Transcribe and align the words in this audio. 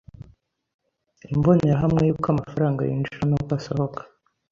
imbonerahamwe 1.33 2.01
y’uko 2.07 2.27
amafaranga 2.33 2.81
yinjira 2.87 3.23
n’uko 3.29 3.51
asohoka 3.59 4.01